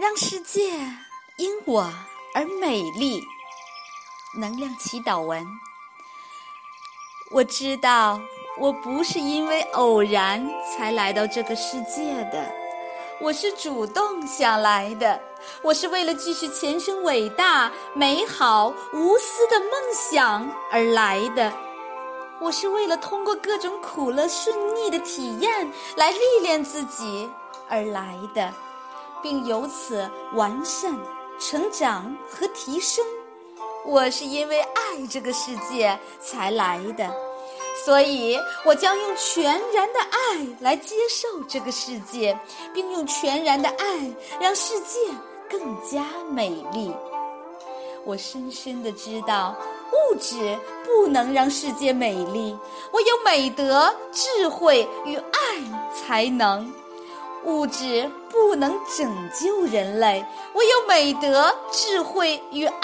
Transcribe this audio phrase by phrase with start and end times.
[0.00, 0.70] 让世界
[1.38, 1.92] 因我
[2.32, 3.20] 而美丽。
[4.38, 5.44] 能量祈祷文。
[7.32, 8.20] 我知道，
[8.60, 12.48] 我不是因为偶然才来到这个世界的，
[13.20, 15.20] 我是主动想来的。
[15.62, 21.52] 我是为了继续前生伟大、美好、无私的梦想而来的。
[22.40, 27.28] 我是为了通过各种苦乐顺逆的体验来历练自己
[27.68, 28.54] 而来的，
[29.22, 30.98] 并由此完善、
[31.38, 33.04] 成长和提升。
[33.84, 37.10] 我是因为爱这个世界才来的，
[37.84, 42.38] 所以我将用全然的爱来接受这个世界，
[42.74, 44.98] 并用全然的爱让世界
[45.48, 46.92] 更加美丽。
[48.04, 49.56] 我深深的知道。
[49.90, 50.36] 物质
[50.84, 52.54] 不能让世界美丽，
[52.92, 56.70] 唯有美德、智慧与爱才能。
[57.44, 62.80] 物质不能拯救人类，唯有美德、智慧与爱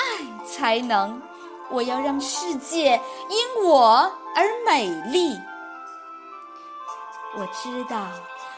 [0.47, 1.21] 才能。
[1.71, 5.39] 我要让世界因我而美丽。
[7.37, 8.09] 我知道，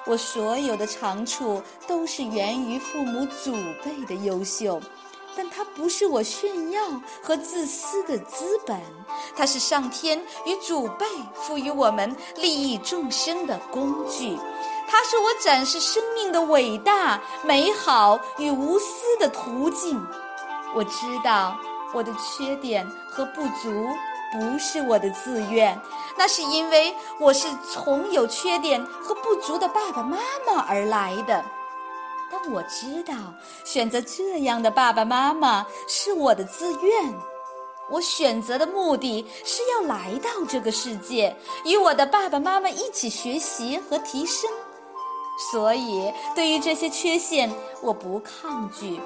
[0.05, 4.81] 我所有的长处都是源于父母祖辈的优秀。
[5.37, 6.81] 但它不是我炫耀
[7.23, 8.81] 和自私的资本，
[9.37, 14.37] 它是上天与祖辈赋予我们利益众生的工具，
[14.89, 20.03] 它是我展示生命的伟大、美好与无私的途径。
[20.75, 21.57] 我知道
[21.93, 23.89] 我的缺点和不足
[24.33, 25.79] 不是我的自愿，
[26.17, 31.45] 那是因为我是从有缺点和不足的爸爸妈妈而来的。
[32.31, 33.15] 但我知道，
[33.65, 37.15] 选择这样的爸爸妈妈是我的自愿。
[37.89, 44.51] 我选择的目的是要来到这个世界，与我的爸爸妈妈一起学习和提升。
[45.53, 47.49] 所以，对于这些缺陷，
[47.81, 49.01] 我不抗拒，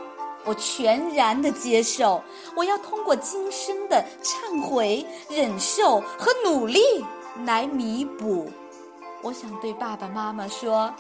[0.47, 2.23] 我全然的接受。
[2.57, 6.81] 我要通过今生的忏悔、忍受和努力
[7.45, 8.51] 来弥补。
[9.23, 10.91] 我想对爸爸妈妈说。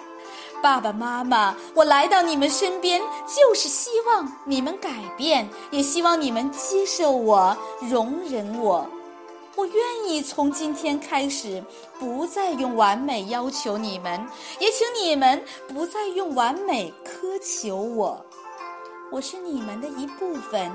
[0.62, 7.56] 爸爸妈妈，我来到你们身边，就是希望你们改变，也希望你们接受我、
[7.88, 8.86] 容忍我。
[9.56, 11.62] 我愿意从今天开始，
[11.98, 14.26] 不再用完美要求你们，
[14.58, 18.24] 也请你们不再用完美苛求我。
[19.10, 20.70] 我是你们的一部分。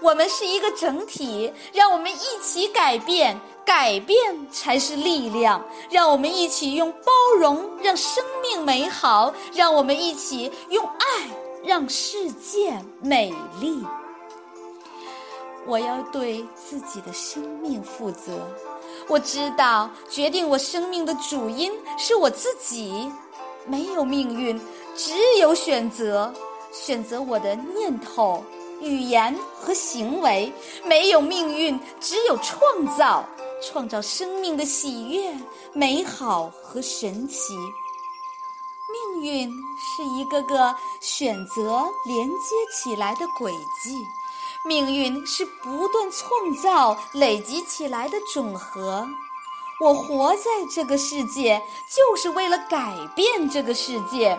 [0.00, 4.18] 我们是一个整体，让我们一起改变，改变
[4.50, 5.64] 才是力量。
[5.90, 11.28] 让我们一起用包容让生命美好，让我们一起用爱
[11.64, 13.84] 让世界美丽。
[15.66, 18.38] 我要对自己的生命负责。
[19.08, 23.10] 我知道，决定我生命的主因是我自己，
[23.66, 24.60] 没有命运，
[24.94, 26.32] 只有选择。
[26.72, 28.44] 选择我的念头。
[28.80, 30.52] 语言和行为
[30.84, 33.24] 没有命运，只有创造，
[33.62, 35.34] 创造生命的喜悦、
[35.72, 37.54] 美好和神奇。
[39.14, 43.96] 命运是一个个选择连接起来的轨迹，
[44.64, 49.06] 命运是不断创造、累积起来的总和。
[49.80, 51.60] 我活在这个世界，
[51.94, 54.38] 就是为了改变这个世界。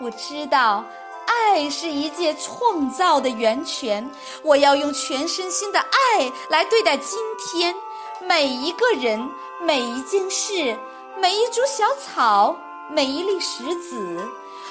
[0.00, 0.84] 我知道。
[1.30, 4.10] 爱是一切创造的源泉，
[4.42, 7.74] 我要用全身心的爱来对待今天
[8.20, 9.30] 每一个人、
[9.60, 10.76] 每一件事、
[11.18, 12.56] 每一株小草、
[12.90, 14.28] 每一粒石子。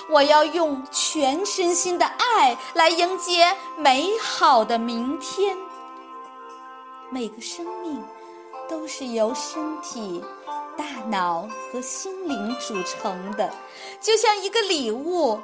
[0.09, 5.55] 我要用全身心的爱来迎接美好的明天。
[7.09, 8.03] 每个生命
[8.67, 10.23] 都是由身体、
[10.75, 13.53] 大脑和心灵组成的，
[14.01, 15.39] 就像一个礼物。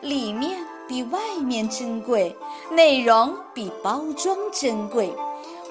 [0.00, 2.36] 里面比外面珍贵，
[2.70, 5.12] 内容比包装珍贵。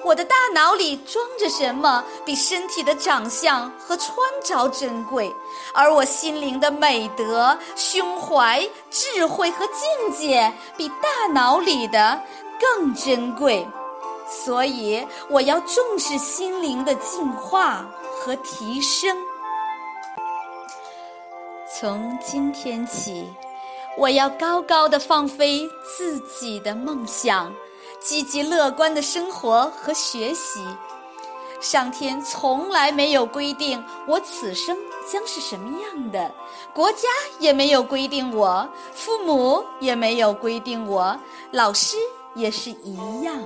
[0.04, 5.34] 我的大脑里装着什么，比身体的长相和穿着珍贵。
[5.74, 12.20] 而我心灵的美德、胸怀、智慧和境界，比大脑里的
[12.60, 13.66] 更珍贵。
[14.28, 17.84] 所以，我要重视心灵的进化
[18.20, 19.16] 和提升。
[21.74, 23.26] 从今天起。
[23.98, 27.52] 我要高高的放飞自己的梦想，
[27.98, 30.64] 积极乐观的生活和学习。
[31.60, 34.78] 上天从来没有规定我此生
[35.12, 36.32] 将是什么样的，
[36.72, 37.08] 国家
[37.40, 41.18] 也没有规定我，父母也没有规定我，
[41.50, 41.96] 老师
[42.36, 43.36] 也是一样，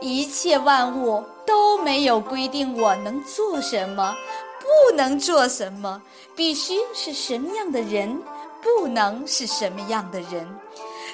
[0.00, 4.12] 一切万物都没有规定我能做什么，
[4.58, 6.02] 不能做什么，
[6.34, 8.20] 必须是什么样的人。
[8.62, 10.58] 不能是什么样的人，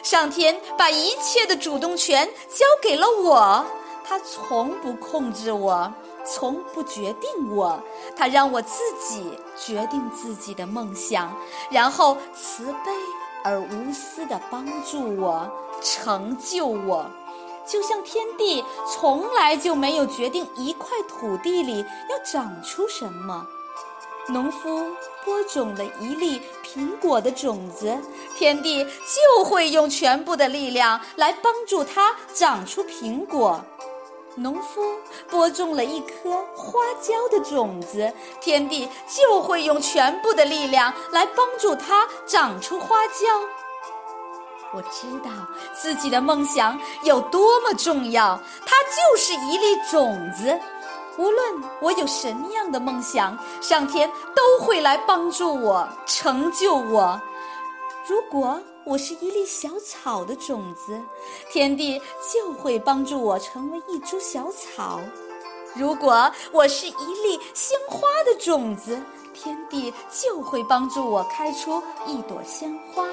[0.03, 3.65] 上天把一切的主动权交给了我，
[4.05, 5.93] 他从不控制我，
[6.25, 7.79] 从不决定我，
[8.17, 11.35] 他让我自己决定自己的梦想，
[11.71, 12.91] 然后慈悲
[13.43, 15.51] 而无私地帮助我，
[15.83, 17.07] 成就我。
[17.67, 21.81] 就像天地从来就没有决定一块土地里
[22.11, 23.47] 要长出什么。
[24.29, 24.91] 农夫
[25.23, 27.95] 播种了一粒苹果的种子，
[28.35, 33.61] 天地就会用全部的力量来帮助它长出苹果；
[34.37, 34.83] 农夫
[35.29, 38.11] 播种了一颗花椒的种子，
[38.41, 43.27] 天地就会用全部的力量来帮助它长出花椒。
[44.73, 45.31] 我知道
[45.73, 50.59] 自己的梦想有多么重要，它就是一粒种子。
[51.17, 57.21] 无论我有什么样的梦想，上天都会来帮助我，成就我。
[58.07, 61.01] 如果我是一粒小草的种子，
[61.51, 62.01] 天地
[62.33, 65.01] 就会帮助我成为一株小草；
[65.75, 69.01] 如果我是一粒鲜花的种子，
[69.33, 73.07] 天地就会帮助我开出一朵鲜花。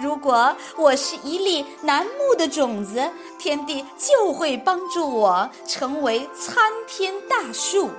[0.00, 3.02] 如果我是一粒楠木的种子，
[3.38, 7.90] 天地就会帮助我成为参天大树。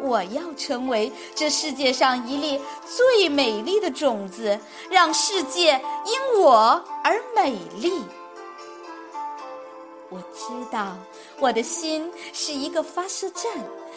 [0.00, 4.58] 我要成为这世界上一粒最美丽的种子，
[4.90, 8.02] 让世界因我而美丽。
[10.08, 10.96] 我知道，
[11.40, 13.52] 我的心是一个发射站，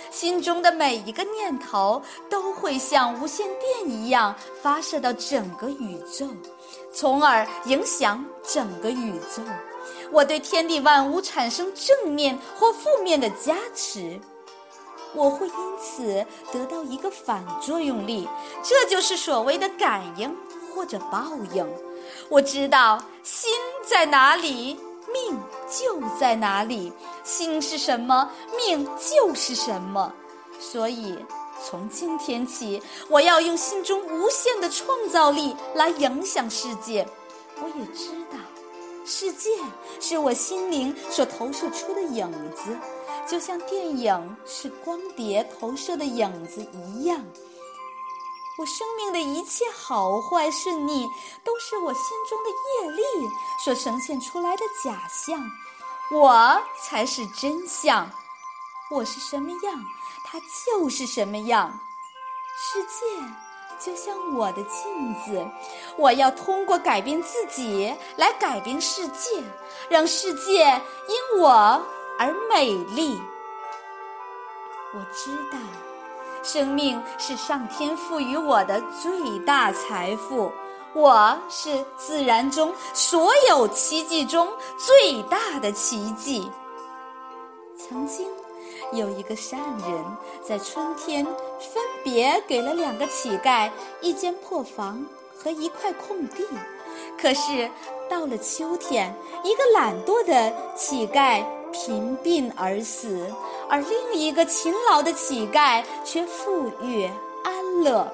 [0.09, 6.27] 心中的每一个念头都会像无线电一样发射到整个宇宙，
[6.93, 9.43] 从而影响整个宇宙。
[10.11, 14.19] 我对天地万物产生正面或负面的加持，
[15.13, 18.27] 我会因此得到一个反作用力，
[18.63, 20.35] 这就是所谓的感应
[20.73, 21.23] 或者报
[21.53, 21.65] 应。
[22.29, 23.51] 我知道心
[23.85, 24.79] 在哪里。
[25.11, 26.93] 命就在哪里，
[27.23, 30.13] 心是什么，命就是什么。
[30.59, 31.17] 所以，
[31.63, 37.07] 从今天起，我要用心中无限的创造力来影响世界。
[37.61, 38.37] 我也知道，
[39.05, 39.49] 世界
[39.99, 42.77] 是我心灵所投射出的影子，
[43.27, 47.23] 就像电影是光碟投射的影子一样。
[48.57, 51.07] 我生命的一切好坏顺逆，
[51.43, 53.03] 都是我心中的业力
[53.63, 55.41] 所呈现出来的假象。
[56.11, 58.09] 我才是真相。
[58.91, 59.85] 我是什么样，
[60.31, 61.71] 它就是什么样。
[62.61, 62.99] 世界
[63.79, 65.47] 就像我的镜子，
[65.97, 69.41] 我要通过改变自己来改变世界，
[69.89, 70.65] 让世界
[71.07, 71.49] 因我
[72.19, 73.19] 而美丽。
[74.93, 75.57] 我知道。
[76.41, 80.51] 生命是上天赋予我的最大财富，
[80.93, 84.47] 我是自然中所有奇迹中
[84.77, 86.49] 最大的奇迹。
[87.77, 88.25] 曾经
[88.93, 90.05] 有一个善人，
[90.43, 93.69] 在春天分别给了两个乞丐
[94.01, 95.05] 一间破房
[95.37, 96.43] 和一块空地，
[97.21, 97.69] 可是
[98.09, 99.13] 到了秋天，
[99.43, 101.43] 一个懒惰的乞丐。
[101.71, 103.31] 贫病而死，
[103.69, 107.07] 而另一个勤劳的乞丐却富裕
[107.43, 108.11] 安乐。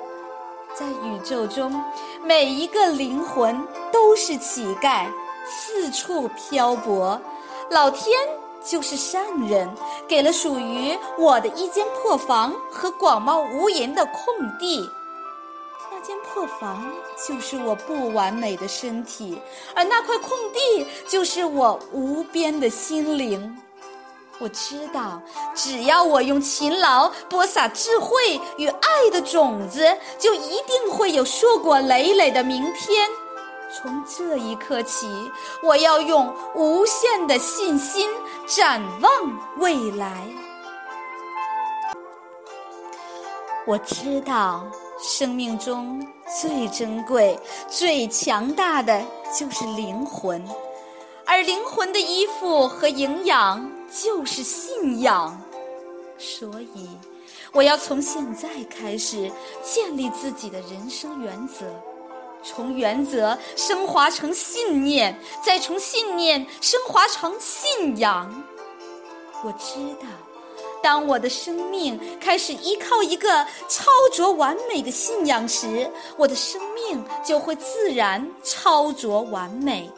[0.74, 1.81] 在宇宙中，
[2.21, 5.06] 每一个灵魂都是乞丐，
[5.47, 7.18] 四处漂泊。
[7.69, 8.11] 老天
[8.68, 9.69] 就是善人，
[10.07, 14.90] 给了属于我的一间破房和广袤无垠的空地。
[15.92, 16.92] 那间破房
[17.28, 19.40] 就是我不完美的身体，
[19.76, 23.57] 而那块空地就是我无边的心灵。
[24.38, 25.22] 我知道，
[25.54, 33.10] 只要我用勤劳播撒智慧与爱的种子，就一定会有硕果累累的明天。
[33.76, 35.08] 从这一刻起，
[35.62, 38.10] 我要用无限的信心
[38.48, 39.12] 展望
[39.58, 40.26] 未来。
[43.68, 44.66] 我知道。
[44.98, 46.02] 生命中
[46.40, 49.04] 最珍贵、最强大的
[49.38, 50.42] 就是灵魂，
[51.26, 55.38] 而灵魂的依附和营养就是信仰。
[56.18, 56.90] 所以，
[57.52, 59.30] 我要从现在开始
[59.62, 61.66] 建立自己的人生原则，
[62.45, 68.44] 从原则升华成信念，再从信念升华成信仰。
[69.44, 70.07] 我知道。
[70.83, 79.92] 当我的生命开始依靠一个超卓完美的信仰时，我的生命就会自然超卓完美。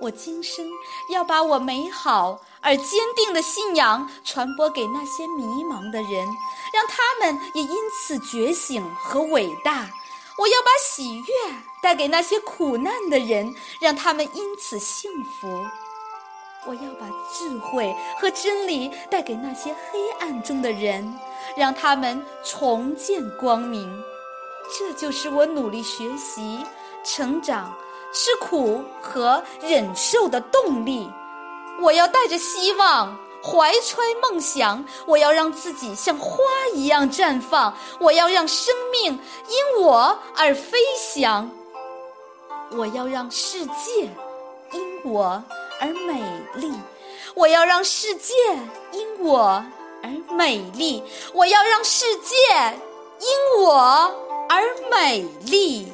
[0.00, 0.66] 我今生
[1.12, 6.26] 要把我美好而坚定的信仰传播给那些迷茫的人，
[6.72, 9.90] 让他们也因此觉醒和伟大。
[10.38, 11.24] 我要把喜悦
[11.80, 15.64] 带给那些苦难的人，让他们因此幸福。
[16.66, 21.16] 我要把智慧和真理带给那些黑暗中的人，
[21.56, 24.02] 让他们重见光明。
[24.76, 26.58] 这就是我努力学习、
[27.04, 27.72] 成长、
[28.12, 31.08] 吃苦和忍受的动力。
[31.80, 33.16] 我要带着希望，
[33.46, 34.84] 怀揣梦想。
[35.06, 36.42] 我要让自己像花
[36.74, 37.76] 一样绽放。
[38.00, 39.12] 我要让生命
[39.48, 41.48] 因我而飞翔。
[42.72, 44.10] 我要让世界
[44.72, 45.42] 因我。
[45.78, 46.22] 而美
[46.54, 46.72] 丽，
[47.34, 48.32] 我要让世界
[48.92, 49.62] 因我
[50.02, 51.02] 而美丽。
[51.34, 52.34] 我要让世界
[53.20, 54.10] 因我
[54.48, 55.92] 而美丽。